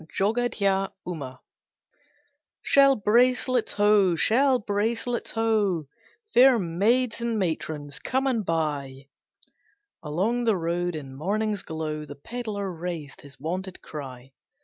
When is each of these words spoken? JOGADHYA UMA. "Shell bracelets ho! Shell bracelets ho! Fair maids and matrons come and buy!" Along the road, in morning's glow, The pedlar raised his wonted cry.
JOGADHYA 0.17 0.93
UMA. 1.05 1.39
"Shell 2.63 2.95
bracelets 2.95 3.73
ho! 3.73 4.15
Shell 4.15 4.57
bracelets 4.57 5.29
ho! 5.29 5.85
Fair 6.33 6.57
maids 6.57 7.21
and 7.21 7.37
matrons 7.37 7.99
come 7.99 8.25
and 8.25 8.43
buy!" 8.43 9.09
Along 10.01 10.45
the 10.45 10.57
road, 10.57 10.95
in 10.95 11.13
morning's 11.15 11.61
glow, 11.61 12.03
The 12.05 12.15
pedlar 12.15 12.71
raised 12.73 13.21
his 13.21 13.39
wonted 13.39 13.83
cry. 13.83 14.31